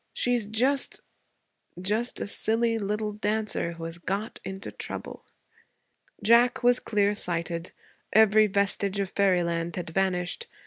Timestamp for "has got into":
3.83-4.71